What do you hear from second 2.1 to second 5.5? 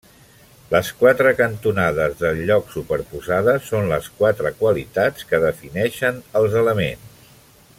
del lloc superposades són les quatre qualitats que